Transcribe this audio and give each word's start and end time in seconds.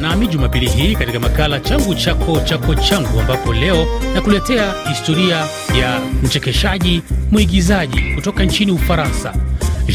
nami 0.00 0.26
Jumapili 0.28 0.68
hii 0.68 0.94
katika 0.96 1.20
makala 1.20 1.60
changu 1.60 1.94
chako 1.94 2.40
chako 2.40 2.74
changu, 2.74 3.20
ambapo 3.20 3.52
leo 3.52 3.86
nakuletea 4.14 4.74
historia 4.88 5.36
ya 5.80 6.00
mchekeshaji 6.22 7.02
mwigizaji 7.30 8.00
kutoka 8.14 8.44
nchini 8.44 8.72
Ufaransa, 8.72 9.34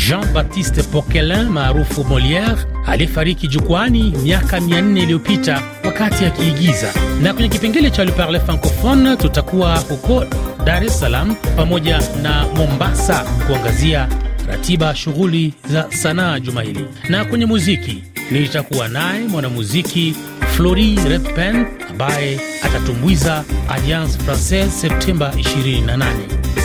Jean-Baptiste 0.07 0.83
Poquelin 0.83 1.49
maarufu 1.49 2.03
Moliere, 2.03 2.55
aliyefariki 2.87 3.47
jukwani 3.47 4.13
miaka 4.23 4.59
400 4.59 5.03
iliyopita 5.03 5.61
wakati 5.85 6.25
akiigiza. 6.25 6.87
Na 7.21 7.33
kwenye 7.33 7.49
kipengele 7.49 7.89
cha 7.91 8.05
Le 8.05 8.11
Parle 8.11 8.39
Francophone 8.39 9.15
tutakuwa 9.15 9.77
huko 9.77 10.25
Dar 10.65 10.83
es 10.83 10.99
Salaam 10.99 11.35
pamoja 11.57 12.01
na 12.21 12.45
Mombasa 12.55 13.25
kuangazia 13.47 14.07
ratiba 14.47 14.95
shughuli 14.95 15.53
za 15.69 15.91
sanaa 15.91 16.39
juma 16.39 16.61
hili, 16.61 16.85
na 17.09 17.25
kwenye 17.25 17.45
muziki 17.45 18.03
nitakuwa 18.31 18.87
naye 18.87 19.27
mwanamuziki 19.27 20.15
Flori 20.55 20.99
Repen 21.09 21.65
ambaye 21.89 22.39
atatumbuiza 22.63 23.43
Alliance 23.69 24.17
Francaise 24.19 24.69
Septemba 24.69 25.29
28. 25.31 26.13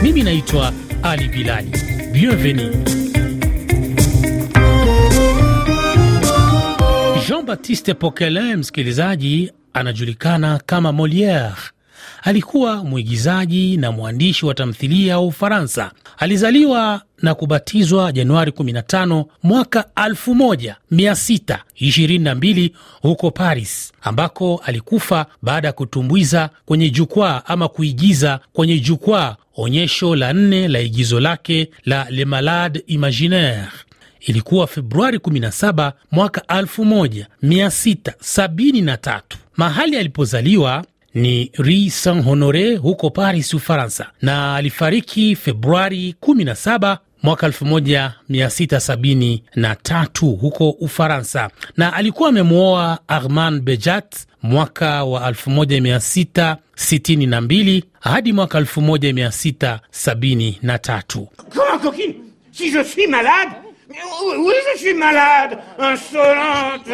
Mimi 0.02 0.22
naitwa 0.22 0.72
Ali 1.02 1.28
Bilali. 1.28 1.70
Bienvenue. 2.12 2.76
Jean-Baptiste 7.28 7.94
Poquelin, 7.94 8.56
msikilizaji, 8.56 9.52
anajulikana 9.74 10.60
kama 10.66 10.92
Moliere 10.92 11.52
alikuwa 12.22 12.84
mwigizaji 12.84 13.76
na 13.76 13.92
mwandishi 13.92 14.46
wa 14.46 14.54
tamthilia 14.54 15.18
wa 15.18 15.26
Ufaransa. 15.26 15.90
Alizaliwa 16.18 17.02
na 17.22 17.34
kubatizwa 17.34 18.12
Januari 18.12 18.50
15 18.52 19.24
mwaka 19.42 19.84
1622 19.96 22.70
huko 23.02 23.30
Paris, 23.30 23.92
ambako 24.02 24.62
alikufa 24.66 25.26
baada 25.42 25.68
ya 25.68 25.72
kutumbwiza 25.72 26.50
kwenye 26.66 26.90
jukwaa 26.90 27.42
ama 27.46 27.68
kuigiza 27.68 28.40
kwenye 28.52 28.78
jukwaa 28.80 29.36
onyesho 29.56 30.16
la 30.16 30.32
nne 30.32 30.68
la 30.68 30.80
igizo 30.80 31.20
lake 31.20 31.70
la 31.84 32.06
Le 32.10 32.24
Malade 32.24 32.84
Imaginaire. 32.86 33.64
Ilikuwa 34.20 34.66
Februari 34.66 35.18
17 35.18 35.92
mwaka 36.12 36.40
1673. 36.62 39.20
Mahali 39.56 39.96
alipozaliwa 39.96 40.84
ni 41.14 41.50
Rue 41.58 41.90
Saint 41.90 42.24
Honore 42.24 42.76
huko 42.76 43.10
Paris, 43.10 43.54
Ufaransa, 43.54 44.06
na 44.22 44.54
alifariki 44.56 45.36
Februari 45.36 46.14
17 46.22 46.96
mwaka 47.22 47.48
1673 47.48 50.36
huko 50.40 50.70
Ufaransa, 50.70 51.50
na 51.76 51.92
alikuwa 51.92 52.28
amemwoa 52.28 52.98
Armand 53.08 53.62
Bejat 53.62 54.14
mwaka 54.42 55.04
wa 55.04 55.30
1662 55.30 57.82
hadi 58.00 58.32
mwaka 58.32 58.60
1673. 58.60 61.26
Oui, 63.90 64.54
je 64.74 64.78
suis 64.78 64.94
malade. 64.94 65.58
Insolente. 65.78 66.86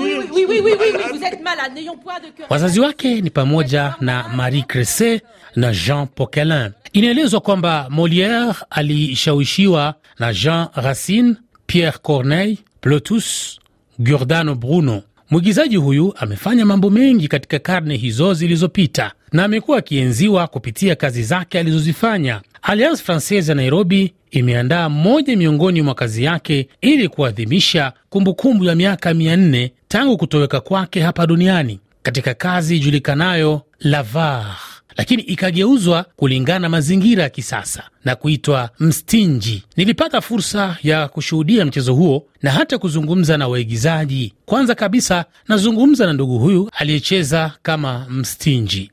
Oui, 0.00 0.14
oui, 0.32 0.44
oui, 0.48 0.60
oui, 0.62 0.62
oui, 0.64 0.72
oui, 0.80 1.02
vous 1.12 1.22
êtes 1.24 1.42
malade. 1.42 1.72
N'ayons 1.74 1.96
point 1.96 2.18
de 2.18 2.30
cœur. 2.36 2.46
Wazazi 2.50 2.80
wake 2.80 3.04
ni 3.22 3.30
pamoja 3.30 3.96
na 4.00 4.28
Marie 4.34 4.64
Cressé 4.64 5.20
na 5.56 5.72
Jean 5.72 6.06
Poquelin. 6.06 6.72
Inaelezwa 6.92 7.40
kwamba 7.40 7.86
Molière 7.90 8.64
alishawishiwa 8.70 9.94
na 10.18 10.32
Jean 10.32 10.68
Racine, 10.74 11.36
Pierre 11.66 12.00
Corneille, 12.02 12.58
Plotus, 12.80 13.58
Giordano 14.00 14.54
Bruno. 14.54 15.02
Mwigizaji 15.30 15.76
huyu 15.76 16.14
amefanya 16.16 16.66
mambo 16.66 16.90
mengi 16.90 17.28
katika 17.28 17.58
karne 17.58 17.96
hizo 17.96 18.34
zilizopita 18.34 19.12
na 19.32 19.44
amekuwa 19.44 19.78
akienziwa 19.78 20.46
kupitia 20.46 20.94
kazi 20.96 21.22
zake 21.22 21.58
alizozifanya. 21.58 22.40
Alliance 22.62 23.02
Francaise 23.02 23.50
ya 23.50 23.54
Nairobi 23.54 24.12
imeandaa 24.30 24.88
moja 24.88 25.36
miongoni 25.36 25.82
mwa 25.82 25.94
kazi 25.94 26.24
yake 26.24 26.68
ili 26.80 27.08
kuadhimisha 27.08 27.92
kumbukumbu 28.08 28.64
ya 28.64 28.74
miaka 28.74 29.12
400 29.12 29.70
tangu 29.88 30.16
kutoweka 30.16 30.60
kwake 30.60 31.00
hapa 31.00 31.26
duniani 31.26 31.80
katika 32.02 32.34
kazi 32.34 32.76
ijulikanayo 32.76 33.62
Lavar, 33.80 34.56
lakini 34.96 35.22
ikageuzwa 35.22 36.04
kulingana 36.16 36.58
na 36.58 36.68
mazingira 36.68 37.22
ya 37.22 37.28
kisasa 37.28 37.82
na 38.04 38.16
kuitwa 38.16 38.70
Mstinji. 38.80 39.64
Nilipata 39.76 40.20
fursa 40.20 40.76
ya 40.82 41.08
kushuhudia 41.08 41.64
mchezo 41.64 41.94
huo 41.94 42.26
na 42.42 42.50
hata 42.50 42.78
kuzungumza 42.78 43.36
na 43.38 43.48
waigizaji. 43.48 44.32
Kwanza 44.46 44.74
kabisa 44.74 45.24
nazungumza 45.48 46.06
na 46.06 46.12
ndugu 46.12 46.38
huyu 46.38 46.70
aliyecheza 46.72 47.52
kama 47.62 48.06
Mstinji. 48.10 48.90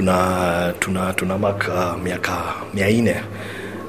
Tuna 0.00 0.72
tuna 0.80 1.12
tuna 1.12 1.38
maka 1.38 1.96
miaka 2.04 2.54
mia 2.74 2.88
nne 2.90 3.16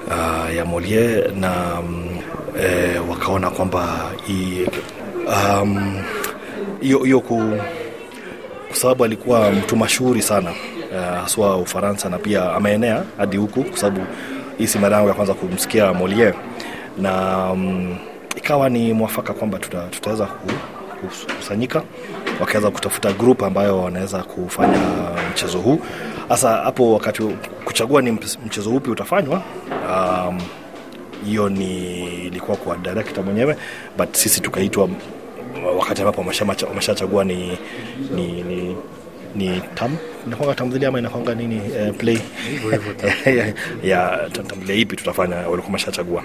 uh, 0.08 0.56
ya 0.56 0.66
Moliere 0.66 1.32
na 1.36 1.80
um, 1.80 2.20
e, 2.62 3.00
wakaona 3.10 3.50
kwamba 3.50 4.12
hiyo 6.82 7.00
um, 7.00 7.22
ku 7.22 7.58
kwa 8.68 8.76
sababu 8.76 9.04
alikuwa 9.06 9.52
mtu 9.52 9.76
mashuhuri 9.78 10.22
sana 10.22 10.52
haswa 11.22 11.56
uh, 11.56 11.62
Ufaransa 11.64 12.10
na 12.10 12.18
pia 12.18 12.54
ameenea 12.54 13.04
hadi 13.18 13.38
huku, 13.38 13.64
kwa 13.64 13.78
sababu 13.78 14.06
hii 14.58 14.68
si 14.68 14.80
mara 14.80 14.96
yangu 14.96 15.10
ya 15.10 15.16
kwanza 15.16 15.34
kumsikia 15.34 15.94
Moliere 15.94 16.34
na 16.98 17.38
um, 17.52 17.96
ikawa 18.36 18.70
ni 18.70 18.94
mwafaka 18.94 19.34
kwamba 19.34 19.60
tuta, 19.60 19.88
tutaweza 19.92 20.26
kukusanyika 21.02 21.84
wakaweza 22.42 22.72
kutafuta 22.72 23.12
group 23.14 23.44
ambayo 23.44 23.82
wanaweza 23.82 24.24
kufanya 24.24 24.80
mchezo 25.32 25.58
huu. 25.60 25.80
Hasa 26.30 26.50
hapo 26.52 26.94
wakati 26.94 27.24
kuchagua 27.66 28.02
ni 28.02 28.12
mchezo 28.46 28.70
upi 28.70 28.90
utafanywa, 28.92 29.42
hiyo 31.26 31.44
um, 31.46 31.54
ni 31.54 32.04
ilikuwa 32.28 32.58
kwa 32.58 32.78
director 32.78 33.24
mwenyewe, 33.24 33.58
but 33.98 34.14
sisi 34.16 34.42
tukaitwa 34.42 34.90
wakati 35.80 36.02
ambapo 36.02 36.26
wameshachagua 36.68 37.24
ni, 37.24 37.58
ni, 38.16 38.42
ni 38.44 38.76
ni 39.36 39.62
tam 39.76 39.98
inakwanga 40.28 40.56
tamthilia 40.56 40.88
ama 40.88 41.00
inakwanga 41.00 41.36
nini 41.36 41.62
uh, 41.62 41.96
play 41.96 42.18
ya 43.92 44.30
tamthilia 44.34 44.76
ipi 44.76 44.96
tutafanya, 44.96 45.36
walikuwa 45.36 45.72
mashachagua 45.72 46.22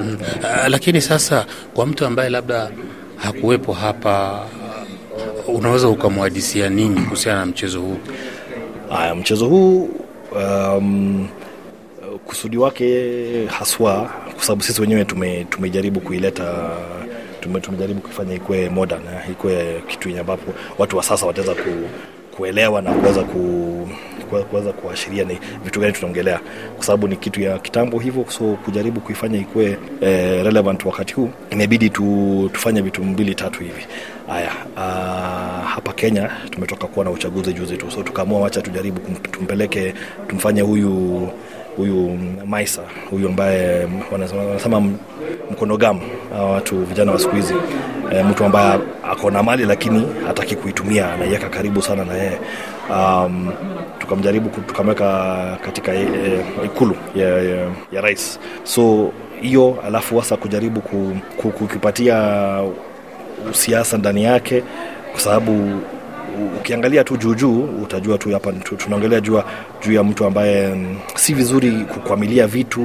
mm. 0.00 0.16
Uh, 0.42 0.68
lakini 0.68 1.00
sasa 1.00 1.46
kwa 1.74 1.86
mtu 1.86 2.06
ambaye 2.06 2.30
labda 2.30 2.70
hakuwepo 3.16 3.72
hapa, 3.72 4.46
unaweza 5.48 5.88
ukamwadisia 5.88 6.68
nini 6.68 7.00
kuhusiana 7.00 7.40
na 7.40 7.46
mchezo 7.46 7.80
huu? 7.80 7.96
Haya, 8.90 9.14
mchezo 9.14 9.46
huu 9.46 9.90
um, 10.36 11.28
kusudi 12.26 12.56
wake 12.56 13.46
haswa, 13.46 14.10
kwa 14.34 14.44
sababu 14.44 14.62
sisi 14.62 14.80
wenyewe 14.80 15.04
tume, 15.04 15.46
tumejaribu 15.50 16.00
kuileta 16.00 16.70
tume, 17.40 17.60
tumejaribu 17.60 18.00
kuifanya 18.00 18.34
ikuwe 18.34 18.68
modern, 18.68 19.02
ikuwe 19.30 19.82
kitu 19.88 20.08
yenye 20.08 20.20
ambapo 20.20 20.52
watu 20.78 20.96
wa 20.96 21.02
sasa 21.02 21.26
wataweza 21.26 21.54
ku, 21.54 21.70
kuelewa 22.36 22.82
na 22.82 22.92
kuweza 22.92 23.22
ku 23.22 23.88
kuweza 24.42 24.72
kuashiria 24.72 25.24
ni 25.24 25.38
vitu 25.64 25.80
gani 25.80 25.92
tunaongelea, 25.92 26.40
kwa 26.76 26.84
sababu 26.84 27.08
ni 27.08 27.16
kitu 27.16 27.40
ya 27.40 27.58
kitambo 27.58 27.98
hivyo. 27.98 28.24
So 28.28 28.44
kujaribu 28.64 29.00
kuifanya 29.00 29.38
ikuwe 29.38 29.78
eh, 30.00 30.44
relevant 30.44 30.84
wakati 30.84 31.14
huu, 31.14 31.30
imebidi 31.50 31.90
tu, 31.90 32.50
tufanye 32.52 32.80
vitu 32.82 33.04
mbili 33.04 33.34
tatu 33.34 33.60
hivi. 33.60 33.86
Haya, 34.26 34.50
uh, 34.76 35.68
hapa 35.68 35.92
Kenya 35.92 36.30
tumetoka 36.50 36.86
kuwa 36.86 37.04
na 37.04 37.10
uchaguzi 37.10 37.52
juzi 37.52 37.76
tu, 37.76 37.90
so 37.90 38.02
tukaamua 38.02 38.40
wacha 38.40 38.62
tujaribu 38.62 39.00
tumpeleke, 39.30 39.94
tumfanye 40.28 40.60
huyu 40.60 41.28
huyu 41.76 42.18
Maisa 42.46 42.82
huyu 43.10 43.28
ambaye 43.28 43.88
wanasema 44.12 44.80
mkonogamu 45.50 46.00
watu 46.52 46.84
vijana 46.84 47.12
wa 47.12 47.18
siku 47.18 47.36
hizi 47.36 47.54
e, 48.12 48.22
mtu 48.22 48.44
ambaye 48.44 48.78
ako 49.10 49.30
na 49.30 49.42
mali 49.42 49.64
lakini 49.64 50.06
hataki 50.26 50.56
kuitumia, 50.56 51.12
anaiweka 51.14 51.48
karibu 51.48 51.82
sana 51.82 52.04
na 52.04 52.14
yeye 52.14 52.38
um, 52.90 53.50
tukamjaribu 53.98 54.48
tukamweka 54.48 55.58
katika 55.64 55.94
e, 55.94 56.06
ikulu 56.64 56.96
ya, 57.14 57.28
ya, 57.42 57.66
ya 57.92 58.00
rais. 58.00 58.38
So 58.64 59.12
hiyo 59.40 59.76
alafu 59.86 60.18
hasa 60.18 60.36
kujaribu 60.36 60.80
kukipatia 61.58 62.58
siasa 63.52 63.98
ndani 63.98 64.24
yake, 64.24 64.62
kwa 65.12 65.20
sababu 65.20 65.80
ukiangalia 66.60 67.04
tu 67.04 67.16
juujuu 67.16 67.68
utajua 67.82 68.18
tu 68.18 68.30
hapa 68.30 68.52
tunaongelea 68.52 69.20
juu 69.20 69.92
ya 69.92 70.04
mtu 70.04 70.24
ambaye 70.24 70.86
si 71.14 71.34
vizuri 71.34 71.70
kukwamilia 71.72 72.46
vitu 72.46 72.80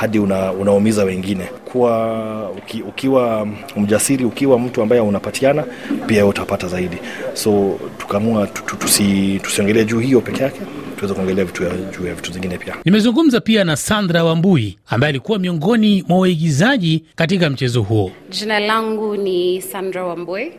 hadi 0.00 0.18
una, 0.18 0.52
unaumiza 0.52 1.04
wengine. 1.04 1.44
Kuwa 1.44 2.50
uki, 2.50 2.82
ukiwa 2.82 3.48
mjasiri, 3.76 4.24
ukiwa 4.24 4.58
mtu 4.58 4.82
ambaye 4.82 5.00
unapatiana 5.02 5.64
pia 6.06 6.26
utapata 6.26 6.68
zaidi. 6.68 6.96
So 7.34 7.78
tukaamua 7.98 8.46
tusi, 8.46 9.40
tusiongelee 9.42 9.84
juu 9.84 9.98
hiyo 9.98 10.20
peke 10.20 10.42
yake 10.42 10.60
tuweze 10.96 11.14
kuongelea 11.14 11.44
vitu 11.44 11.62
juu 11.98 12.06
ya 12.06 12.14
vitu 12.14 12.32
zingine 12.32 12.58
pia. 12.58 12.76
Nimezungumza 12.84 13.40
pia 13.40 13.64
na 13.64 13.76
Sandra 13.76 14.24
Wambui 14.24 14.78
ambaye 14.86 15.08
alikuwa 15.08 15.38
miongoni 15.38 16.04
mwa 16.08 16.18
waigizaji 16.18 17.04
katika 17.14 17.50
mchezo 17.50 17.82
huo. 17.82 18.10
Jina 18.30 18.60
langu 18.60 19.16
ni 19.16 19.62
Sandra 19.62 20.04
Wambui. 20.04 20.52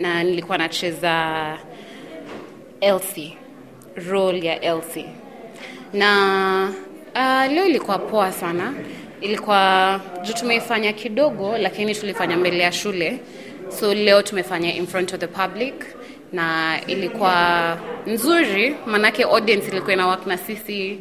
na 0.00 0.24
nilikuwa 0.24 0.58
nacheza 0.58 1.56
Elsie, 2.80 3.32
role 4.10 4.46
ya 4.46 4.60
Elsie 4.60 5.06
na 5.92 6.72
uh, 7.14 7.52
leo 7.52 7.66
ilikuwa 7.66 7.98
poa 7.98 8.32
sana. 8.32 8.74
Ilikuwa 9.20 10.00
juu 10.22 10.32
tumeifanya 10.32 10.92
kidogo, 10.92 11.58
lakini 11.58 11.94
tulifanya 11.94 12.36
mbele 12.36 12.58
ya 12.58 12.72
shule, 12.72 13.18
so 13.80 13.94
leo 13.94 14.22
tumefanya 14.22 14.74
in 14.74 14.86
front 14.86 15.12
of 15.14 15.20
the 15.20 15.26
public 15.26 15.74
na 16.32 16.76
ilikuwa 16.86 17.78
nzuri, 18.06 18.76
maanake 18.86 19.22
audience 19.22 19.68
ilikuwa 19.68 19.92
ina 19.92 20.06
work 20.06 20.26
na 20.26 20.36
sisi. 20.38 21.00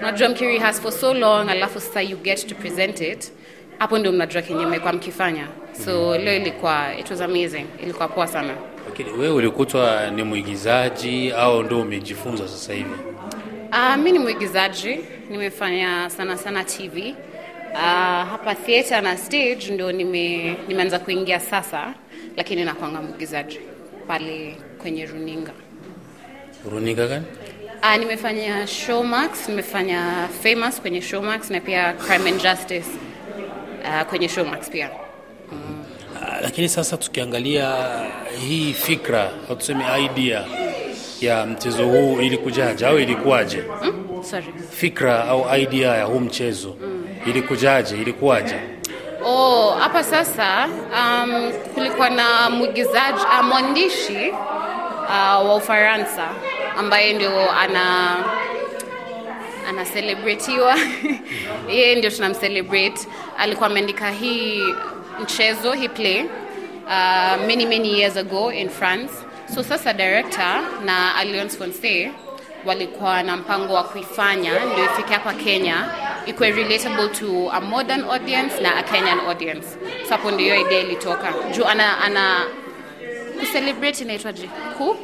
Unajua 0.00 0.28
mkirehearse 0.28 0.80
for 0.82 0.92
so 0.92 1.14
long, 1.14 1.48
alafu 1.50 1.80
sasa 1.80 2.02
you 2.02 2.16
get 2.16 2.46
to 2.46 2.54
present 2.54 3.00
it, 3.00 3.32
hapo 3.78 3.98
ndio 3.98 4.12
mnajua 4.12 4.42
kenye 4.42 4.66
mmekuwa 4.66 4.92
mkifanya. 4.92 5.46
So 5.84 6.18
leo 6.18 6.36
ilikuwa 6.36 6.86
it 7.00 7.10
was 7.10 7.20
amazing, 7.20 7.66
ilikuwa 7.82 8.08
poa 8.08 8.26
sana. 8.26 8.54
Lakini 8.86 9.10
wewe 9.10 9.34
ulikutwa 9.34 10.10
ni 10.10 10.22
mwigizaji 10.22 11.32
au 11.32 11.62
ndio 11.62 11.80
umejifunza 11.80 12.48
sasa 12.48 12.72
hivi? 12.72 12.90
Uh, 13.72 13.96
mi 13.96 14.12
ni 14.12 14.18
mwigizaji, 14.18 14.98
nimefanya 15.30 16.10
sana 16.10 16.36
sana 16.38 16.64
TV. 16.64 17.14
Uh, 17.72 17.78
hapa 18.30 18.54
theater 18.54 19.02
na 19.02 19.16
stage 19.16 19.70
ndo 19.70 19.92
nime, 19.92 20.56
nimeanza 20.68 20.98
kuingia 20.98 21.40
sasa, 21.40 21.94
lakini 22.36 22.64
nakwanga 22.64 23.02
mwigizaji 23.02 23.60
pale 24.08 24.56
kwenye 24.82 25.06
runinga. 25.06 25.52
Runinga 26.70 27.06
gani? 27.06 27.24
Uh, 27.82 27.96
nimefanya 27.96 28.66
Showmax, 28.66 29.48
nimefanya 29.48 30.28
Famous 30.42 30.80
kwenye 30.80 31.02
Showmax 31.02 31.50
na 31.50 31.60
pia 31.60 31.92
Crime 31.92 32.30
and 32.30 32.42
Justice 32.42 32.88
uh, 33.84 34.02
kwenye 34.02 34.28
Showmax 34.28 34.70
pia. 34.70 34.90
Ah, 36.22 36.40
lakini 36.42 36.68
sasa 36.68 36.96
tukiangalia 36.96 37.74
hii 38.48 38.72
fikra 38.72 39.30
au 39.50 39.56
tuseme 39.56 39.84
idea 40.04 40.44
ya 41.20 41.46
mchezo 41.46 41.86
huu 41.86 42.20
ilikujaje 42.20 42.86
au 42.86 42.98
ilikuwaje? 42.98 43.64
Mm? 43.82 44.22
Sorry. 44.30 44.46
Fikra 44.70 45.24
au 45.24 45.58
idea 45.58 45.94
ya 45.96 46.04
huu 46.04 46.20
mchezo 46.20 46.76
ilikujaje, 47.26 47.96
ilikuwaje? 47.96 48.56
Oh, 49.24 49.70
hapa 49.70 50.04
sasa 50.04 50.68
um, 50.92 51.52
kulikuwa 51.74 52.10
na 52.10 52.50
mwigizaji 52.50 53.20
uh, 53.40 53.44
mwandishi 53.44 54.30
uh, 55.08 55.48
wa 55.48 55.54
Ufaransa 55.56 56.28
ambaye 56.78 57.12
ndio 57.12 57.50
ana 57.52 58.16
anaselebretiwa 59.68 60.74
yeye 61.68 61.94
ndio 61.94 62.10
tunamcelebrate. 62.10 63.06
Alikuwa 63.38 63.68
ameandika 63.68 64.10
hii 64.10 64.62
mchezo 65.22 65.72
hii 65.72 65.88
play 65.88 66.22
uh, 66.84 67.46
many 67.46 67.66
many 67.66 68.00
years 68.00 68.16
ago 68.16 68.52
in 68.52 68.68
France. 68.68 69.12
So 69.54 69.62
sasa 69.62 69.92
director 69.92 70.62
na 70.84 71.14
Alliance 71.16 71.56
Francaise 71.56 72.10
walikuwa 72.64 73.22
na 73.22 73.36
mpango 73.36 73.74
wa 73.74 73.84
kuifanya 73.84 74.52
ndio 74.72 74.84
ifike 74.84 75.14
hapa 75.14 75.32
Kenya 75.34 75.88
ikuwe 76.26 76.50
relatable 76.50 77.08
to 77.08 77.50
a 77.52 77.60
modern 77.60 78.04
audience 78.04 78.60
na 78.60 78.76
a 78.76 78.82
Kenyan 78.82 79.20
audience. 79.20 79.66
So 80.08 80.10
hapo 80.10 80.30
ndio 80.30 80.54
idea 80.60 80.80
ilitoka 80.80 81.32
juu 81.56 81.64
ana, 81.64 81.98
ana 82.00 82.40
kucelebrate 83.40 84.04
inaitwaje 84.04 84.48
ku. 84.78 84.96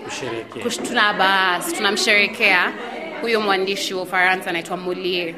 Tuna 0.86 1.12
bas 1.12 1.72
tunamsherekea 1.74 2.72
huyo 3.20 3.40
mwandishi 3.40 3.94
wa 3.94 4.02
Ufaransa 4.02 4.50
anaitwa 4.50 4.76
Moliere. 4.76 5.34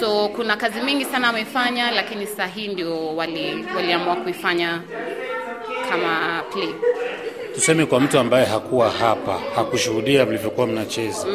So 0.00 0.28
kuna 0.28 0.56
kazi 0.56 0.80
mingi 0.80 1.04
sana 1.04 1.28
amefanya, 1.28 1.90
lakini 1.90 2.26
sahii 2.26 2.60
hii 2.60 2.68
ndio 2.68 3.16
wali- 3.16 3.64
waliamua 3.76 4.16
kuifanya 4.16 4.80
kama 5.90 6.42
play. 6.52 6.68
Tuseme 7.58 7.86
kwa 7.86 8.00
mtu 8.00 8.18
ambaye 8.18 8.46
hakuwa 8.46 8.90
hapa, 8.90 9.38
hakushuhudia 9.56 10.24
vilivyokuwa 10.24 10.66
mnacheza, 10.66 11.26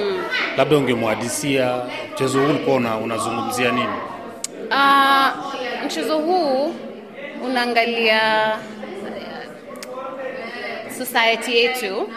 labda 0.57 0.77
ungemwadisia 0.77 1.81
mchezo 2.13 2.39
huu 2.41 2.49
ulikuwa 2.49 2.75
unazungumzia 3.03 3.71
nini? 3.71 3.93
Uh, 4.71 5.27
mchezo 5.85 6.17
huu 6.17 6.73
unaangalia 7.45 8.45
eh, 8.47 9.49
society 10.97 11.57
yetu 11.57 12.09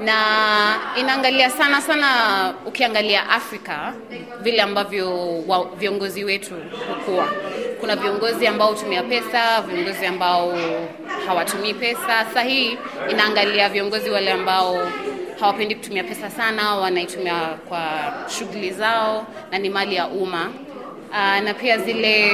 na 0.00 0.14
inaangalia 1.00 1.50
sana 1.50 1.80
sana, 1.80 2.06
ukiangalia 2.66 3.28
Afrika 3.30 3.92
vile 4.42 4.62
ambavyo 4.62 5.38
wa, 5.46 5.64
viongozi 5.78 6.24
wetu 6.24 6.54
hukua. 6.88 7.28
Kuna 7.80 7.96
viongozi 7.96 8.46
ambao 8.46 8.68
hutumia 8.68 9.02
pesa, 9.02 9.62
viongozi 9.62 10.06
ambao 10.06 10.58
hawatumii 11.26 11.74
pesa. 11.74 12.00
Sasa 12.24 12.42
hii 12.42 12.78
inaangalia 13.10 13.68
viongozi 13.68 14.10
wale 14.10 14.32
ambao 14.32 14.88
hawapendi 15.40 15.74
kutumia 15.74 16.04
pesa 16.04 16.30
sana, 16.30 16.74
wanaitumia 16.74 17.34
kwa 17.68 17.82
shughuli 18.38 18.70
zao 18.70 19.26
na 19.50 19.58
ni 19.58 19.70
mali 19.70 19.94
ya 19.94 20.06
umma. 20.08 20.50
Uh, 21.10 21.40
na 21.44 21.54
pia 21.54 21.78
zile 21.78 22.30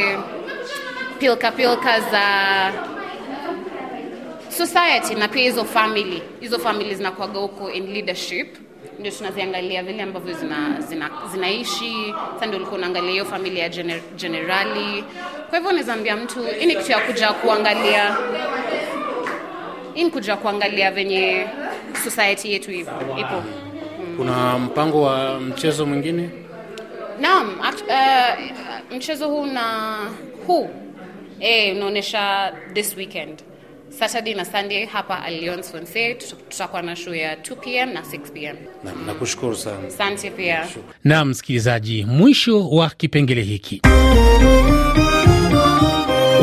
pilka 1.18 1.50
pilka 1.52 2.00
za 2.00 2.22
society 4.48 5.14
na 5.14 5.28
pia 5.28 5.42
hizo 5.42 5.64
family 5.64 6.22
hizo 6.40 6.58
family 6.58 6.94
zinakuaga 6.94 7.38
huko 7.38 7.70
in 7.70 7.92
leadership 7.92 8.56
ndio 8.98 9.12
tunaziangalia 9.12 9.82
vile 9.82 10.02
ambavyo 10.02 10.32
zina, 10.34 10.80
zina, 10.80 11.10
zinaishi. 11.32 12.14
Sasa 12.34 12.46
ndio 12.46 12.56
ulikuwa 12.58 12.78
unaangalia 12.78 13.10
hiyo 13.10 13.24
familia 13.24 13.62
ya 13.62 13.68
gener, 13.68 14.00
generali. 14.16 15.04
Kwa 15.48 15.58
hivyo 15.58 15.70
unaweza 15.70 15.92
ambia 15.94 16.16
mtu 16.16 16.40
hii 16.58 16.66
ni 16.66 16.76
kitu 16.76 16.92
ya 16.92 16.98
kuja 17.00 17.32
kuangalia. 17.32 18.16
Hii 19.94 20.04
ni 20.04 20.10
kuja 20.10 20.36
kuangalia 20.36 20.90
venye 20.90 21.46
society 22.04 22.52
yetu 22.52 22.72
ipo 22.72 22.90
ipo. 23.20 23.42
Kuna 24.16 24.58
mpango 24.58 25.02
wa 25.02 25.40
mchezo 25.40 25.86
mwingine? 25.86 26.30
Naam, 27.20 27.54
uh, 27.60 28.96
mchezo 28.96 29.28
huu 29.28 29.46
na 29.46 29.96
huu 30.46 30.70
eh, 31.40 31.76
unaonyesha 31.76 32.52
this 32.72 32.96
weekend 32.96 33.42
Saturday 33.98 34.34
na 34.34 34.44
Sunday 34.44 34.86
hapa 34.86 35.22
Alliance 35.22 35.70
Francaise 35.70 36.14
tutakuwa 36.48 36.82
na 36.82 36.96
show 36.96 37.14
ya 37.14 37.34
2 37.34 37.56
pm 37.56 37.92
na 37.92 38.00
6 38.00 38.18
pm. 38.32 38.56
Na- 38.84 38.92
Nakushukuru 39.06 39.56
sana. 39.56 39.86
Asante 39.88 40.30
pia. 40.30 40.66
Na 41.04 41.24
msikilizaji, 41.24 42.04
mwisho 42.04 42.68
wa 42.70 42.90
kipengele 42.90 43.42
hiki. 43.42 43.80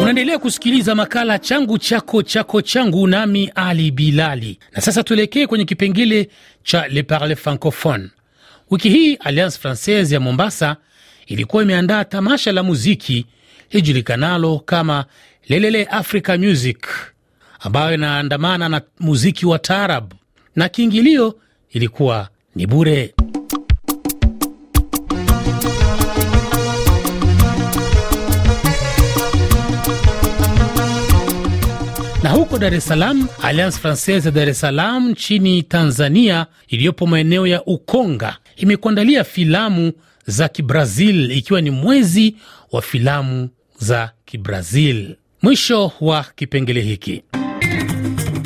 Unaendelea 0.01 0.39
kusikiliza 0.39 0.95
makala 0.95 1.39
changu 1.39 1.77
chako 1.77 2.23
chako 2.23 2.61
changu, 2.61 3.07
nami 3.07 3.51
Ali 3.55 3.91
Bilali. 3.91 4.59
Na 4.71 4.81
sasa 4.81 5.03
tuelekee 5.03 5.47
kwenye 5.47 5.65
kipengele 5.65 6.29
cha 6.63 6.87
Le 6.87 7.03
Parle 7.03 7.35
Francophone. 7.35 8.09
Wiki 8.71 8.89
hii 8.89 9.15
Alliance 9.15 9.57
Francaise 9.59 10.13
ya 10.13 10.19
Mombasa 10.19 10.75
ilikuwa 11.27 11.63
imeandaa 11.63 12.03
tamasha 12.05 12.51
la 12.51 12.63
muziki 12.63 13.25
lijulikanalo 13.71 14.59
kama 14.59 15.05
Lelele 15.49 15.85
Africa 15.85 16.29
Music, 16.39 16.87
ambayo 17.63 17.93
inaandamana 17.93 18.69
na 18.69 18.81
muziki 18.99 19.45
wa 19.45 19.59
taarab, 19.59 20.13
na 20.55 20.69
kiingilio 20.69 21.35
ilikuwa 21.69 22.29
ni 22.55 22.67
bure. 22.67 23.13
Na 32.23 32.29
huko 32.29 32.57
Dar 32.59 32.73
es 32.73 32.85
Salaam, 32.85 33.27
Alliance 33.41 33.79
Francaise 33.79 34.25
ya 34.27 34.31
Dar 34.31 34.49
es 34.49 34.59
Salaam 34.59 35.09
nchini 35.09 35.63
Tanzania 35.63 36.45
iliyopo 36.67 37.07
maeneo 37.07 37.47
ya 37.47 37.63
Ukonga 37.65 38.37
imekuandalia 38.55 39.23
filamu 39.23 39.91
za 40.27 40.47
Kibrazil 40.49 41.31
ikiwa 41.31 41.61
ni 41.61 41.69
mwezi 41.71 42.35
wa 42.71 42.81
filamu 42.81 43.49
za 43.79 44.11
Kibrazil. 44.25 45.15
Mwisho 45.41 45.91
wa 46.01 46.25
kipengele 46.35 46.81
hiki. 46.81 47.23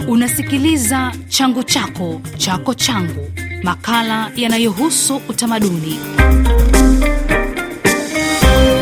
Unasikiliza 0.08 1.12
changu 1.30 1.64
chako 1.64 2.22
chako 2.38 2.74
changu, 2.74 3.32
makala 3.64 4.32
yanayohusu 4.36 5.22
utamaduni. 5.30 6.00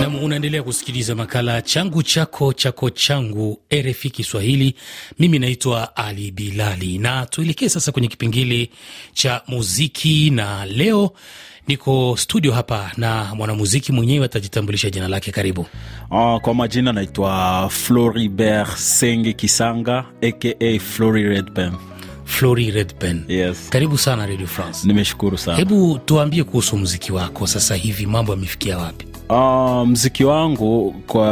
Nam, 0.02 0.16
unaendelea 0.24 0.64
kusikiliza 0.64 1.16
makala 1.16 1.62
changu 1.62 2.04
chako 2.04 2.54
chako 2.54 2.90
changu 2.90 3.60
RFI 3.74 4.10
Kiswahili. 4.10 4.76
Mimi 5.20 5.40
naitwa 5.40 5.96
Ali 5.96 6.32
Bilali 6.32 6.98
na 6.98 7.26
tuelekee 7.26 7.70
sasa 7.70 7.92
kwenye 7.92 8.08
kipengele 8.08 8.70
cha 9.14 9.42
muziki, 9.48 10.30
na 10.30 10.66
leo 10.66 11.12
niko 11.68 12.18
studio 12.18 12.52
hapa 12.52 12.92
na 12.98 13.36
mwanamuziki 13.36 13.92
mwenyewe 13.92 14.26
atajitambulisha 14.26 14.90
jina 14.90 15.08
lake. 15.08 15.32
Karibu. 15.32 15.62
Uh, 16.12 16.40
kwa 16.42 16.54
majina 16.54 16.94
naitwa 16.94 17.70
Floribert 17.70 18.76
Senge 18.78 19.34
Kisanga 19.34 20.06
aka 20.22 20.80
Flori 20.80 21.24
Redpen. 21.24 21.72
Flori 22.26 22.72
Redpen. 22.72 23.24
Yes. 23.28 23.70
Karibu 23.70 23.98
sana 23.98 24.26
Radio 24.26 24.48
France. 24.48 24.88
Nimeshukuru 24.88 25.38
sana. 25.38 25.58
Hebu 25.58 26.00
tuambie 26.06 26.44
kuhusu 26.44 26.78
muziki 26.78 27.12
wako 27.12 27.48
sasa 27.48 27.76
hivi, 27.76 28.06
mambo 28.06 28.32
yamefikia 28.32 28.78
wapi? 28.78 29.08
Uh, 29.34 29.88
mziki 29.88 30.24
wangu 30.24 30.96
kwa 31.08 31.28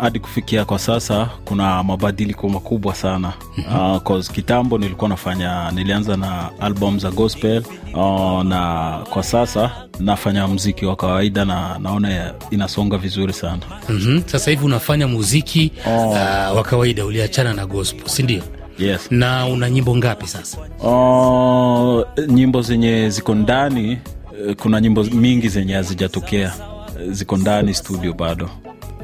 hadi 0.00 0.18
kufikia 0.20 0.64
kwa 0.64 0.78
sasa 0.78 1.28
kuna 1.44 1.82
mabadiliko 1.82 2.48
makubwa 2.48 2.94
sana 2.94 3.32
uh, 3.58 4.02
cause 4.02 4.32
kitambo 4.32 4.78
nilikuwa 4.78 5.08
nafanya 5.08 5.70
nilianza 5.70 6.16
na 6.16 6.50
album 6.60 6.98
za 6.98 7.10
gospel 7.10 7.62
uh, 7.94 8.42
na 8.42 8.98
kwa 9.10 9.22
sasa 9.22 9.70
nafanya 10.00 10.48
mziki 10.48 10.86
wa 10.86 10.96
kawaida 10.96 11.44
na 11.44 11.78
naona 11.78 12.34
inasonga 12.50 12.98
vizuri 12.98 13.32
sana 13.32 13.62
mm-hmm. 13.88 14.22
Sasa 14.26 14.50
hivi 14.50 14.64
unafanya 14.64 15.08
muziki 15.08 15.72
Oh. 15.86 16.08
uh, 16.08 16.16
wa 16.56 16.62
kawaida, 16.62 17.04
uliachana 17.06 17.54
na 17.54 17.66
gospel, 17.66 18.08
si 18.08 18.22
ndio? 18.22 18.42
yes 18.78 19.06
Na 19.10 19.46
una 19.46 19.70
nyimbo 19.70 19.96
ngapi 19.96 20.26
sasa? 20.26 20.58
uh, 20.58 22.02
nyimbo 22.28 22.62
zenye 22.62 23.10
ziko 23.10 23.34
ndani 23.34 23.98
eh, 24.48 24.56
kuna 24.62 24.80
nyimbo 24.80 25.04
mingi 25.04 25.48
zenye 25.48 25.74
hazijatokea 25.74 26.52
ziko 27.10 27.36
ndani 27.36 27.74
studio 27.74 28.12
bado 28.12 28.50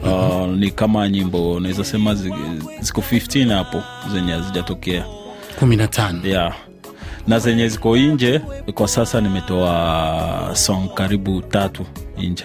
uh, 0.02 0.46
ni 0.56 0.70
kama 0.70 1.08
nyimbo 1.08 1.60
naweza 1.60 1.84
sema 1.84 2.14
ziko 2.80 3.00
15 3.00 3.54
hapo 3.54 3.82
zenye 4.12 4.32
hazijatokea 4.32 5.04
kumi 5.58 5.76
na 5.76 5.88
tano. 5.88 6.20
yeah. 6.28 6.54
na 7.26 7.38
zenye 7.38 7.68
ziko 7.68 7.96
nje 7.96 8.40
kwa 8.74 8.88
sasa 8.88 9.20
nimetoa 9.20 10.50
song 10.54 10.88
karibu 10.94 11.42
tatu 11.42 11.86
nje 12.18 12.44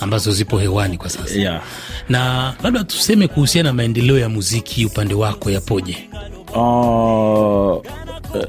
ambazo 0.00 0.32
zipo 0.32 0.58
hewani 0.58 0.96
kwa 0.98 1.08
sasa 1.10 1.34
yeah. 1.38 1.62
na 2.08 2.54
labda 2.62 2.84
tuseme 2.84 3.28
kuhusiana 3.28 3.68
na 3.68 3.72
maendeleo 3.72 4.18
ya 4.18 4.28
muziki 4.28 4.86
upande 4.86 5.14
wako 5.14 5.50
yapoje? 5.50 6.08
Uh, 6.54 7.82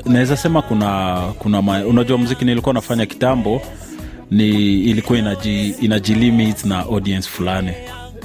naweza 0.05 0.37
sema 0.37 0.61
kuna 0.61 1.21
kuna 1.39 1.61
ma, 1.61 1.85
unajua 1.85 2.17
muziki 2.17 2.45
nilikuwa 2.45 2.73
nafanya 2.73 3.05
kitambo 3.05 3.61
ni 4.31 4.47
ilikuwa 4.83 5.19
inaji, 5.19 5.69
inajilimit 5.69 6.65
na 6.65 6.79
audience 6.79 7.29
fulani 7.29 7.71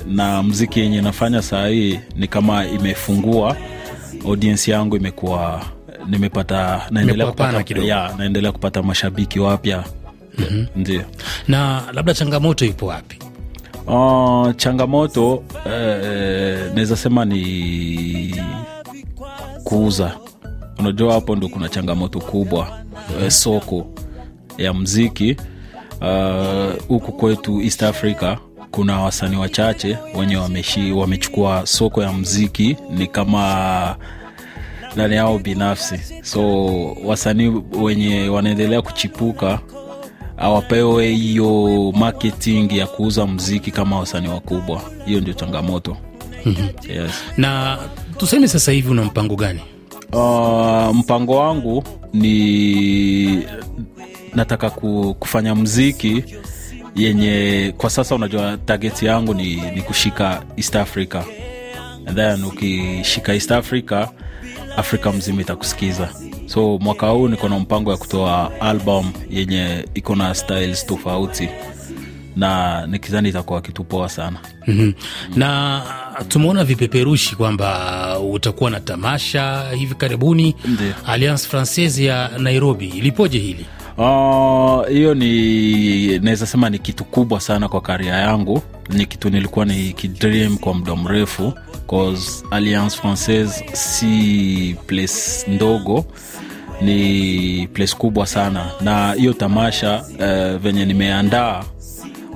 na 0.06 0.42
mziki 0.42 0.80
yenye 0.80 1.00
nafanya 1.02 1.42
saa 1.42 1.66
hii 1.68 2.00
ni 2.16 2.28
kama 2.28 2.66
imefungua 2.66 3.56
audience 4.26 4.70
yangu 4.70 4.96
imekuwa 4.96 5.62
nimepata 6.08 6.86
naendelea 6.90 7.26
kupata, 7.26 7.64
ya, 7.84 8.14
naendelea 8.18 8.52
kupata 8.52 8.82
mashabiki 8.82 9.40
wapya 9.40 9.84
mm-hmm. 10.38 10.66
ndio 10.76 11.02
Na 11.48 11.82
labda 11.92 12.14
changamoto 12.14 12.64
ipo 12.64 12.86
wapi? 12.86 13.18
Uh, 13.86 14.56
changamoto 14.56 15.42
eh, 15.66 16.58
naweza 16.74 16.96
sema 16.96 17.24
ni 17.24 18.34
kuuza. 19.64 20.16
Unajua, 20.78 21.14
hapo 21.14 21.36
ndo 21.36 21.48
kuna 21.48 21.68
changamoto 21.68 22.20
kubwa 22.20 22.78
eh, 23.22 23.30
soko 23.30 23.86
ya 24.58 24.74
mziki 24.74 25.36
uh, 26.04 26.82
huku 26.88 27.12
kwetu 27.12 27.60
East 27.62 27.82
Africa 27.82 28.36
kuna 28.70 29.00
wasanii 29.00 29.36
wachache 29.36 29.98
wenye 30.14 30.36
wameshi, 30.36 30.92
wamechukua 30.92 31.66
soko 31.66 32.02
ya 32.02 32.12
mziki 32.12 32.76
ni 32.90 33.06
kama 33.06 33.96
ndani 34.94 35.14
yao 35.14 35.38
binafsi, 35.38 36.00
so 36.22 36.66
wasanii 37.04 37.52
wenye 37.82 38.28
wanaendelea 38.28 38.82
kuchipuka 38.82 39.58
awapewe 40.36 41.08
hiyo 41.14 41.92
marketing 41.96 42.72
ya 42.72 42.86
kuuza 42.86 43.26
mziki 43.26 43.70
kama 43.70 43.98
wasanii 43.98 44.28
wakubwa. 44.28 44.82
Hiyo 45.06 45.20
ndio 45.20 45.34
changamoto. 45.34 45.96
yes. 46.88 47.10
Na 47.36 47.78
tuseme 48.16 48.48
sasa 48.48 48.72
hivi 48.72 48.88
una 48.90 49.04
mpango 49.04 49.36
gani? 49.36 49.60
Uh, 50.12 50.94
mpango 50.96 51.36
wangu 51.36 51.84
ni 52.12 53.42
nataka 54.34 54.70
kufanya 55.18 55.54
mziki 55.54 56.24
yenye 56.96 57.74
kwa 57.78 57.90
sasa 57.90 58.14
unajua 58.14 58.56
target 58.56 59.02
yangu 59.02 59.34
ni, 59.34 59.54
ni 59.56 59.82
kushika 59.82 60.42
east 60.56 60.76
africa 60.76 61.22
And 62.06 62.16
then 62.16 62.44
ukishika 62.44 63.34
east 63.34 63.52
africa 63.52 64.06
afrika 64.76 65.12
mzima 65.12 65.40
itakusikiza 65.42 66.08
so 66.46 66.78
mwaka 66.78 67.08
huu 67.08 67.28
niko 67.28 67.48
na 67.48 67.58
mpango 67.58 67.90
ya 67.90 67.96
kutoa 67.96 68.52
album 68.60 69.12
yenye 69.30 69.84
iko 69.94 70.14
na 70.16 70.34
styles 70.34 70.86
tofauti 70.86 71.48
na 72.36 72.86
nikizani 72.86 73.28
itakuwa 73.28 73.60
kitu 73.62 73.84
poa 73.84 74.08
sana 74.08 74.38
mm-hmm. 74.66 74.94
Na 75.36 75.82
tumeona 76.28 76.64
vipeperushi 76.64 77.36
kwamba 77.36 78.18
utakuwa 78.20 78.70
na 78.70 78.80
tamasha 78.80 79.70
hivi 79.76 79.94
karibuni. 79.94 80.56
Alliance 81.06 81.48
Francaise 81.48 82.04
ya 82.04 82.30
Nairobi, 82.38 82.88
ilipoje 82.88 83.38
hili? 83.38 83.66
Ah, 83.98 84.82
hiyo 84.90 85.14
ni 85.14 86.18
naweza 86.18 86.46
sema 86.46 86.70
ni 86.70 86.78
kitu 86.78 87.04
kubwa 87.04 87.40
sana 87.40 87.68
kwa 87.68 87.80
karia 87.80 88.14
yangu. 88.14 88.62
Ni 88.90 89.06
kitu 89.06 89.30
nilikuwa 89.30 89.64
ni 89.64 89.92
kidream 89.92 90.56
kwa 90.58 90.74
muda 90.74 90.96
mrefu 90.96 91.52
cause 91.90 92.44
alliance 92.50 92.96
francaise 92.96 93.64
si 93.72 94.76
place 94.86 95.14
ndogo 95.48 96.04
ni 96.80 97.68
place 97.72 97.96
kubwa 97.96 98.26
sana. 98.26 98.66
Na 98.80 99.12
hiyo 99.12 99.32
tamasha 99.32 100.02
uh, 100.18 100.56
venye 100.62 100.84
nimeandaa 100.84 101.64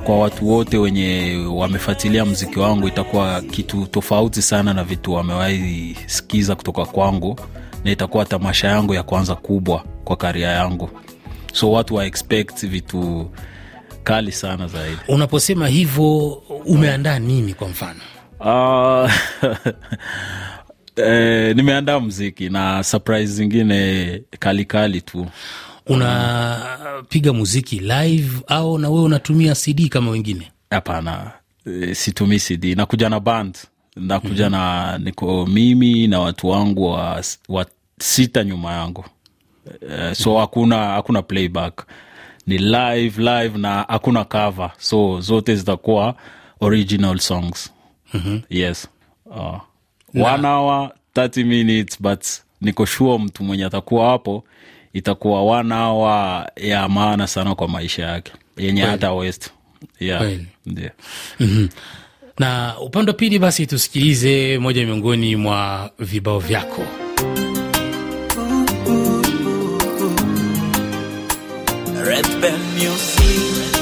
kwa 0.05 0.19
watu 0.19 0.49
wote 0.49 0.79
wenye 0.79 1.37
wamefuatilia 1.55 2.25
mziki 2.25 2.59
wangu 2.59 2.88
itakuwa 2.88 3.41
kitu 3.41 3.87
tofauti 3.87 4.43
sana 4.43 4.75
na 4.75 4.85
vitu 4.85 5.12
wamewahi 5.12 5.97
sikiza 6.07 6.55
kutoka 6.55 6.85
kwangu 6.87 7.37
na 7.85 7.91
itakuwa 7.91 8.25
tamasha 8.25 8.69
yangu 8.69 8.95
ya 8.95 9.03
kwanza 9.03 9.35
kubwa 9.35 9.85
kwa 10.05 10.17
karia 10.17 10.49
yangu 10.49 10.91
so 11.52 11.71
watu 11.73 11.95
wa 11.95 12.07
expect 12.07 12.67
vitu 12.67 13.31
kali 14.05 14.33
sana 14.33 14.67
zaidi. 14.69 14.97
Unaposema 15.09 15.69
hivyo 15.69 16.26
umeandaa 16.67 17.19
nini 17.19 17.55
kwa 17.55 17.69
mfano? 17.69 18.00
uh, 18.40 19.11
eh, 21.07 21.57
nimeandaa 21.57 22.00
mziki 22.00 22.49
na 22.49 22.85
surprise 22.85 23.33
zingine 23.33 24.23
kalikali 24.38 24.64
kali 24.64 25.00
tu. 25.00 25.26
Unapiga 25.87 27.33
muziki 27.33 27.78
live 27.78 28.43
au 28.47 28.78
na 28.78 28.90
wewe 28.90 29.02
unatumia 29.05 29.55
CD 29.55 29.88
kama 29.88 30.11
wengine? 30.11 30.52
hapana 30.71 31.31
eh, 31.67 31.95
situmii 31.97 32.38
cd 32.38 32.75
nakuja 32.75 33.09
na 33.09 33.21
band. 33.21 33.59
Nakuja 33.97 34.50
na 34.50 34.99
niko 34.99 35.47
mimi 35.47 36.07
na 36.07 36.21
watu 36.21 36.49
wangu 36.49 36.85
wa, 36.85 37.25
wa 37.49 37.67
sita 38.00 38.45
nyuma 38.45 38.73
yangu 38.73 39.05
Eh, 39.91 40.15
so 40.15 40.39
hakuna 40.39 40.77
hakuna 40.87 41.23
playback 41.23 41.87
ni 42.47 42.59
live 42.59 43.23
live 43.23 43.59
na 43.59 43.85
hakuna 43.89 44.25
cover 44.25 44.71
so 44.79 45.21
zote 45.21 45.57
zitakuwa 45.57 46.15
original 46.61 47.19
songs 47.19 47.73
mm-hmm. 48.15 48.41
yes 48.51 48.89
uh, 49.27 49.61
one 50.15 50.47
hour 50.49 50.91
30 51.15 51.45
minutes 51.45 52.03
but 52.03 52.25
niko 52.61 52.87
sure 52.87 53.19
mtu 53.19 53.45
mwenye 53.45 53.65
atakuwa 53.65 54.11
hapo 54.11 54.45
itakuwa 54.93 55.43
one 55.43 55.75
hour 55.75 56.47
ya 56.57 56.89
maana 56.89 57.27
sana 57.27 57.55
kwa 57.55 57.69
maisha 57.69 58.07
yake 58.07 58.33
yenye 58.57 58.83
hata 58.83 59.13
west 59.13 59.51
yeah. 60.01 60.23
yeah. 60.77 60.93
mm-hmm. 61.41 61.69
Na 62.39 62.75
upande 62.81 63.11
wa 63.11 63.17
pili, 63.17 63.39
basi 63.39 63.67
tusikilize 63.67 64.59
moja 64.59 64.85
miongoni 64.87 65.37
mwa 65.37 65.91
vibao 65.99 66.39
vyako. 66.39 66.83
Red 72.09 72.27
Bell 72.41 72.59
Music. 72.75 73.75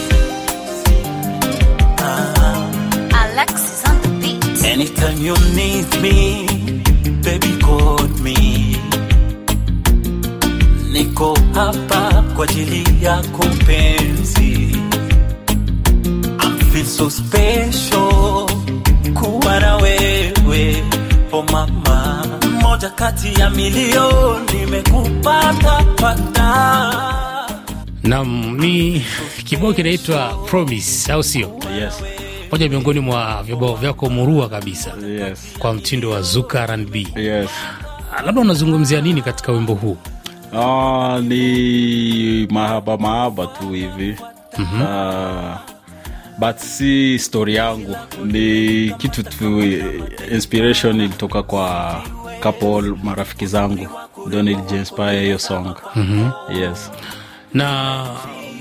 Alexis 3.23 3.85
on 3.89 3.97
the 4.03 4.11
beat. 4.21 4.65
Anytime 4.65 5.19
you 5.19 5.35
need 5.55 5.89
me, 6.05 6.47
baby 7.23 7.53
call 7.67 8.07
me. 8.25 8.37
Niko 10.93 11.39
hapa 11.55 12.23
kwa 12.37 12.45
ajili 12.45 12.85
yako 13.05 13.45
mpenzi. 13.47 14.77
I 16.39 16.65
feel 16.73 16.87
so 16.87 17.11
special 17.11 18.47
kuwa 19.15 19.61
na 19.61 19.77
wewe, 19.77 20.85
oh 21.33 21.43
mama. 21.53 22.25
Moja 22.63 22.91
kati 22.91 23.41
ya 23.41 23.51
milioni 23.51 24.53
nimekupata 24.61 25.83
pata. 25.97 27.16
Nam 28.07 28.57
ni 28.61 29.03
kibao 29.45 29.73
kinaitwa 29.73 30.29
Promise, 30.47 31.13
au 31.13 31.23
sio? 31.23 31.51
yes. 31.81 31.95
Moja 32.53 32.69
miongoni 32.69 33.01
mwa 33.01 33.43
vibao 33.43 33.75
vyako 33.75 34.11
murua 34.11 34.49
kabisa 34.49 34.93
Yes. 35.09 35.55
kwa 35.59 35.75
mtindo 35.75 36.11
wa 36.11 36.23
Zuka 36.23 36.61
R&B. 36.69 37.07
Yes. 37.17 37.51
Ah, 38.17 38.23
Labda 38.23 38.41
unazungumzia 38.41 39.01
nini 39.01 39.23
katika 39.23 39.53
wimbo 39.53 39.75
huu? 39.75 39.97
Ah, 40.57 41.19
ni 41.23 42.47
mahaba 42.51 42.97
mahaba 42.97 43.47
tu 43.47 43.69
hivi 43.71 44.17
mm-hmm. 44.59 44.83
uh, 44.83 45.57
but 46.39 46.57
si 46.59 47.19
story 47.19 47.55
yangu 47.55 47.97
ni 48.25 48.95
kitu 48.99 49.23
tu 49.23 49.63
inspiration 50.33 51.01
ilitoka 51.01 51.43
kwa 51.43 52.03
couple 52.43 52.93
marafiki 53.03 53.47
zangu 53.47 53.89
ndio 54.27 54.43
nilijiinspire 54.43 55.21
hiyo 55.21 55.39
song 55.39 55.77
mm-hmm. 55.97 56.57
yes 56.63 56.91
na 57.55 58.07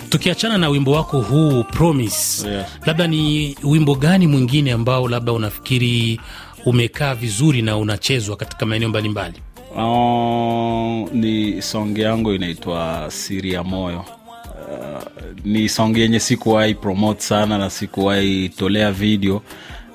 tukiachana 0.10 0.58
na 0.58 0.70
wimbo 0.70 0.92
wako 0.92 1.22
huu 1.22 1.63
Promise, 1.63 2.48
Yeah. 2.50 2.65
labda 2.86 3.08
ni 3.08 3.56
wimbo 3.63 3.96
gani 3.96 4.27
mwingine 4.27 4.72
ambao 4.72 5.08
labda 5.08 5.32
unafikiri 5.34 6.20
umekaa 6.65 7.15
vizuri 7.15 7.62
na 7.62 7.77
unachezwa 7.77 8.36
katika 8.38 8.65
maeneo 8.65 8.89
mbalimbali? 8.89 9.34
Uh, 9.75 11.13
ni 11.13 11.62
song 11.62 11.98
yangu 11.98 12.34
inaitwa 12.34 13.06
siri 13.12 13.54
ya 13.54 13.63
moyo 13.63 14.00
uh, 14.00 15.04
ni 15.46 15.70
song 15.70 15.98
yenye 15.98 16.20
sikuwahi 16.20 16.74
promote 16.75 17.22
sana 17.22 17.58
na 17.58 17.70
sikuwahi 17.70 18.50
tolea 18.50 18.92
video 18.92 19.42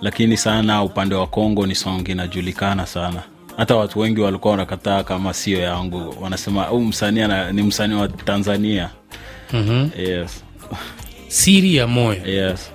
lakini 0.02 0.36
sana 0.36 0.82
upande 0.82 1.14
wa 1.14 1.26
congo 1.26 1.66
ni 1.66 1.74
song 1.74 2.08
inajulikana 2.08 2.86
sana 2.86 3.22
hata 3.60 3.76
watu 3.76 3.98
wengi 3.98 4.20
walikuwa 4.20 4.50
wanakataa 4.50 5.02
kama 5.02 5.34
sio 5.34 5.58
yangu 5.60 6.14
wanasema 6.20 6.62
huu 6.62 6.80
msanii 6.80 7.24
ni 7.52 7.62
msanii 7.62 7.94
wa 7.94 8.08
tanzania 8.08 8.90
mm 9.52 9.90
yes. 9.98 10.44
Siri 11.28 11.76
ya 11.76 11.86
moyo. 11.86 12.26
Yes. 12.26 12.72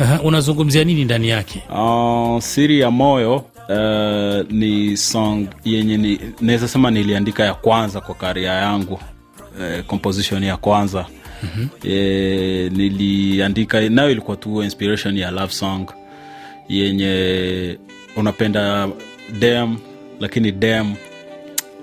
Aha, 0.00 0.20
unazungumzia 0.22 0.84
nini 0.84 1.04
ndani 1.04 1.28
yake? 1.28 1.62
Uh, 1.70 2.40
siri 2.42 2.80
ya 2.80 2.90
moyo 2.90 3.36
uh, 3.36 4.52
ni 4.52 4.96
song 4.96 5.46
yenye 5.64 5.96
ni, 5.96 6.20
naweza 6.40 6.68
sema 6.68 6.90
niliandika 6.90 7.44
ya 7.44 7.54
kwanza 7.54 8.00
kwa 8.00 8.14
karia 8.14 8.52
yangu 8.52 8.94
uh, 8.94 9.84
composition 9.86 10.42
ya 10.44 10.56
kwanza 10.56 11.06
mm-hmm. 11.42 11.68
e, 11.92 12.70
niliandika 12.72 13.80
nayo 13.88 14.10
ilikuwa 14.10 14.36
tu 14.36 14.62
inspiration 14.62 15.16
ya 15.18 15.30
love 15.30 15.52
song 15.52 15.86
yenye 16.68 17.78
unapenda 18.16 18.88
dem 19.40 19.76
lakini 20.20 20.52
dem 20.52 20.94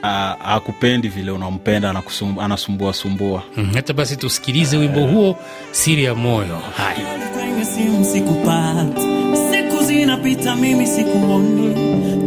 ah, 0.04 0.36
hakupendi 0.40 1.08
vile 1.08 1.32
unampenda 1.32 1.90
anasumbuasumbua 1.90 2.46
anasumbua 2.46 2.94
sumbua. 2.94 3.44
Mm, 3.58 3.72
Hata 3.74 3.94
basi 3.94 4.18
tusikilize 4.18 4.78
wimbo 4.78 5.02
huo 5.08 5.38
Siri 5.72 6.04
ya 6.04 6.16
moyo. 6.16 6.60
Haya. 6.78 7.24
siku 9.52 9.84
zinapita 9.84 10.56
mimi 10.56 10.88
sikuoni, 10.88 11.76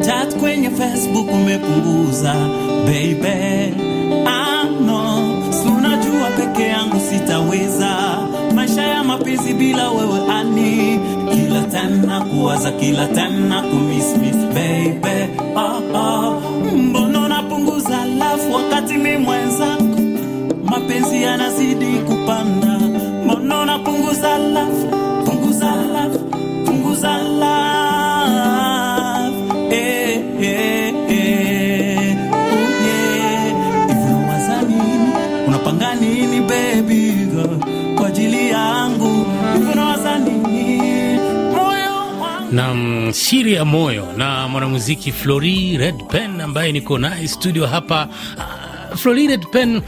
tat 0.07 0.37
kwenye 0.37 0.71
Facebook 0.71 1.31
umepunguza 1.33 2.35
baby, 2.87 3.75
ano 4.27 5.53
sunajua 5.63 6.31
peke 6.37 6.63
yangu 6.69 7.01
sitaweza. 7.11 7.97
Maisha 8.55 8.83
ya 8.83 9.05
mapenzi 9.05 9.55
bila 9.55 9.91
wewe 9.91 10.21
ani, 10.33 11.01
kila 11.33 11.63
tena 11.63 12.21
kuwaza, 12.21 12.73
kila 12.73 13.07
tena 13.07 13.63
kumismis 13.63 14.37
baby, 14.37 15.33
wakati 18.97 19.19
mwenzako 19.19 19.85
mapenzi 20.65 21.23
yanazidi 21.23 21.87
kupanda, 21.99 22.79
mbona 23.25 23.61
unapunguza 23.61 24.39
love, 24.39 24.87
punguza 25.25 25.75
love, 25.75 26.19
punguza 26.67 27.19
love, 27.19 27.47
eh, 29.77 30.21
eh, 30.41 30.95
eh, 31.09 32.17
oh 32.33 32.37
yeah. 32.87 33.55
Unawaza 34.07 34.63
nini? 34.63 35.11
Unapanga 35.49 35.95
nini 35.95 36.41
baby 36.41 37.13
girl, 37.13 37.59
kwa 37.99 38.07
ajili 38.09 38.51
yangu? 38.51 39.27
Hivi 39.55 39.73
unawaza 39.73 40.19
nini? 40.19 40.77
Moyo 41.55 41.95
wangu 42.21 42.53
na 42.53 42.75
mm, 42.75 43.13
siri 43.13 43.53
ya 43.55 43.65
moyo 43.65 44.07
na 44.17 44.49
mwanamuziki 44.49 45.13
Flori 45.13 45.77
Red 45.79 46.05
Pen 46.09 46.41
ambaye 46.41 46.73
niko 46.73 46.99
naye 46.99 47.29
studio 47.29 47.67
hapa. 47.67 48.09
Uh, 48.97 49.51
Pen, 49.51 49.77
uh, 49.77 49.83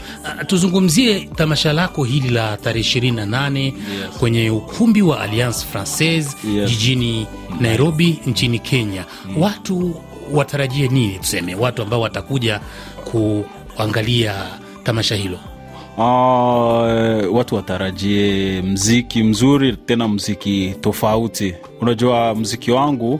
tuzungumzie 0.47 1.19
tamasha 1.35 1.73
lako 1.73 2.03
hili 2.03 2.29
la 2.29 2.57
tarehe 2.57 2.99
28 2.99 3.73
kwenye 4.19 4.49
ukumbi 4.49 5.01
wa 5.01 5.19
Alliance 5.21 5.65
Francaise 5.71 6.29
Yes. 6.55 6.69
jijini 6.69 7.27
Nairobi 7.59 8.19
nchini 8.25 8.59
Kenya. 8.59 9.05
Watu 9.37 9.95
watarajie 10.31 10.87
nini? 10.87 11.19
Tuseme 11.19 11.55
watu 11.55 11.81
ambao 11.81 12.01
watakuja 12.01 12.59
kuangalia 13.75 14.33
tamasha 14.83 15.15
hilo. 15.15 15.39
Uh, 15.97 17.35
watu 17.37 17.55
watarajie 17.55 18.61
mziki 18.61 19.23
mzuri 19.23 19.73
tena 19.85 20.07
mziki 20.07 20.75
tofauti 20.81 21.55
unajua 21.81 22.35
mziki 22.35 22.71
wangu 22.71 23.19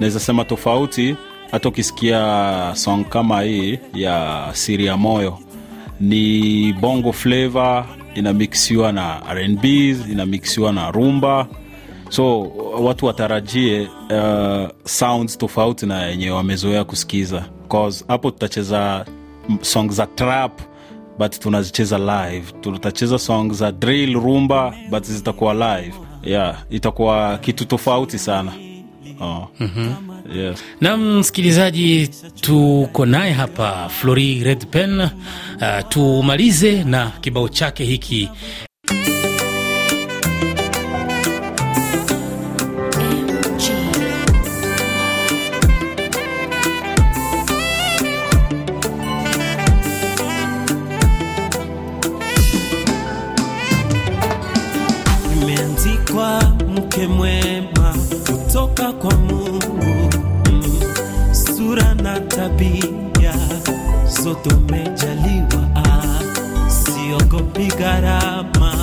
naweza 0.00 0.20
sema 0.20 0.44
tofauti 0.44 1.16
hata 1.52 1.68
ukisikia 1.68 2.72
song 2.74 3.04
kama 3.04 3.42
hii 3.42 3.78
ya 3.94 4.48
siri 4.52 4.86
ya 4.86 4.96
moyo 4.96 5.38
ni 6.00 6.72
bongo 6.72 7.12
flavor 7.12 7.84
inamixiwa 8.14 8.92
na 8.92 9.20
rnb 9.34 9.64
inamixiwa 10.10 10.72
na 10.72 10.90
rumba. 10.90 11.46
So 12.08 12.40
watu 12.80 13.06
watarajie 13.06 13.80
uh, 14.10 14.68
sounds 14.84 15.38
tofauti 15.38 15.86
na 15.86 16.02
yenye 16.06 16.30
wamezoea 16.30 16.84
kusikiza. 16.84 17.44
Cause 17.68 18.04
hapo 18.08 18.30
tutacheza 18.30 19.04
song 19.60 19.90
za 19.90 20.06
trap 20.06 20.60
but 21.18 21.38
tunazicheza 21.38 21.98
live. 21.98 22.52
Tutacheza 22.60 23.18
song 23.18 23.52
za 23.52 23.72
drill 23.72 24.12
rumba 24.14 24.74
but 24.90 25.04
zitakuwa 25.04 25.54
live. 25.54 25.94
Yeah 26.24 26.58
itakuwa 26.70 27.38
kitu 27.38 27.64
tofauti 27.64 28.18
sana 28.18 28.52
oh. 29.20 29.48
mm-hmm. 29.60 30.36
yes. 30.38 30.64
na 30.80 30.96
msikilizaji, 30.96 32.08
tuko 32.40 33.06
naye 33.06 33.32
hapa 33.32 33.88
Flori 33.88 34.44
Redpen. 34.44 35.00
Uh, 35.00 35.08
tumalize 35.88 36.84
na 36.84 37.10
kibao 37.20 37.48
chake 37.48 37.84
hiki 37.84 38.28
imeandikwa 55.42 56.42
mke 56.68 57.06
mwema 57.06 57.94
kutoka 58.26 58.92
kwa 58.92 59.14
Mungu, 59.14 60.10
sura 61.32 61.94
na 61.94 62.20
tabia 62.20 63.34
zote 64.22 64.54
umejaliwa, 64.54 65.68
siogopi 66.68 67.66
gharama 67.78 68.74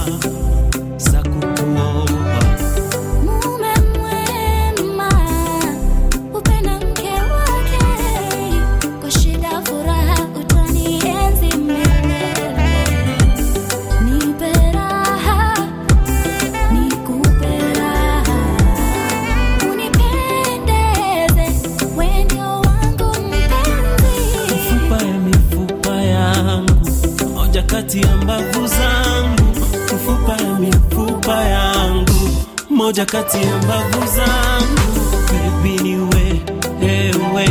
moja 32.97 33.11
kati 33.11 33.37
ya 33.37 33.57
mbavu 33.57 34.05
zangu. 34.15 34.97
Baby 35.31 35.83
ni 35.83 35.95
wewe. 35.97 37.47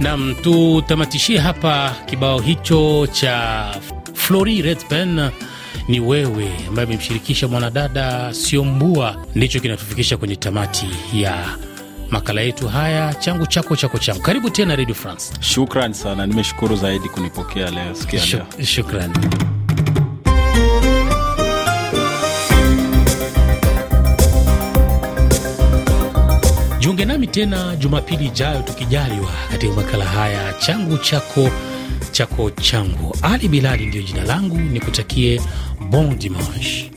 Nam, 0.00 0.34
tutamatishie 0.42 1.38
hapa 1.38 1.94
kibao 2.06 2.40
hicho 2.40 3.06
cha 3.12 3.66
Flori 4.14 4.62
Redpen 4.62 5.30
ni 5.88 6.00
wewe, 6.00 6.50
ambaye 6.68 6.86
amemshirikisha 6.88 7.48
mwanadada 7.48 8.34
Siombua. 8.34 9.16
Ndicho 9.34 9.60
kinatufikisha 9.60 10.16
kwenye 10.16 10.36
tamati 10.36 10.86
ya 11.14 11.44
makala 12.10 12.40
yetu 12.40 12.68
haya, 12.68 13.14
changu 13.14 13.46
chako 13.46 13.76
chako 13.76 13.98
changu. 13.98 14.22
Karibu 14.22 14.50
tena 14.50 14.76
Radio 14.76 14.94
France. 14.94 15.32
shukran 15.40 15.92
sana 15.92 16.26
nimeshukuru 16.26 16.76
zaidi 16.76 17.08
kunipokea 17.08 17.70
leo 17.70 17.94
sikia 17.94 18.24
leo 18.26 18.46
Shukran. 18.64 19.10
Jiunge 26.80 27.04
nami 27.04 27.26
tena 27.26 27.76
Jumapili 27.76 28.26
ijayo 28.26 28.62
tukijaliwa, 28.62 29.30
katika 29.50 29.72
makala 29.72 30.04
haya 30.04 30.52
changu 30.52 30.98
chako 30.98 31.48
chako 32.12 32.50
changu. 32.50 33.16
Ali 33.22 33.48
Bilali 33.48 33.86
ndiyo 33.86 34.02
jina 34.02 34.24
langu, 34.24 34.56
nikutakie 34.58 35.40
bon 35.90 36.18
dimanche. 36.18 36.90